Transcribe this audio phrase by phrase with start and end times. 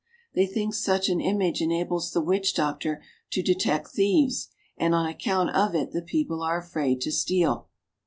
[0.33, 5.51] They think such an image enables the witch doctor to detect thieves, and on account
[5.51, 7.67] of it the people are afraid to steal.